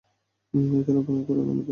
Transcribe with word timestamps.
এজন্য 0.53 0.99
অপেক্ষা 0.99 1.23
করুন 1.27 1.43
আর 1.43 1.55
দেখে 1.55 1.59
যান। 1.59 1.69